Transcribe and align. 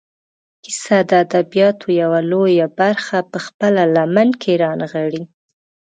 کیسه 0.63 0.97
د 1.09 1.11
ادبیاتو 1.25 1.87
یوه 2.01 2.19
لویه 2.31 2.67
برخه 2.79 3.17
په 3.31 3.37
خپله 3.45 3.83
لمن 3.95 4.29
کې 4.41 4.53
رانغاړي. 4.63 5.23